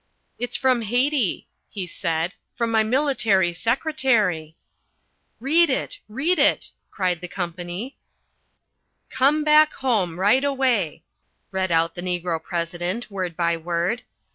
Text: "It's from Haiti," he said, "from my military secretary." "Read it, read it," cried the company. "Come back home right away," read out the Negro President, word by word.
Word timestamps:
"It's 0.39 0.57
from 0.57 0.81
Haiti," 0.81 1.47
he 1.69 1.85
said, 1.85 2.33
"from 2.55 2.71
my 2.71 2.81
military 2.81 3.53
secretary." 3.53 4.55
"Read 5.39 5.69
it, 5.69 5.99
read 6.09 6.39
it," 6.39 6.71
cried 6.89 7.21
the 7.21 7.27
company. 7.27 7.99
"Come 9.11 9.43
back 9.43 9.73
home 9.73 10.19
right 10.19 10.43
away," 10.43 11.03
read 11.51 11.71
out 11.71 11.93
the 11.93 12.01
Negro 12.01 12.41
President, 12.41 13.11
word 13.11 13.37
by 13.37 13.55
word. 13.57 14.01